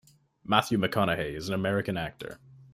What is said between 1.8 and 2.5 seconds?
actor.